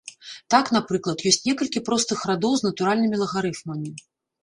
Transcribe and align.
Так, 0.53 0.71
напрыклад, 0.77 1.19
ёсць 1.33 1.39
некалькі 1.49 1.85
простых 1.91 2.27
радоў 2.33 2.59
з 2.65 2.71
натуральнымі 2.71 3.23
лагарыфмамі. 3.25 3.99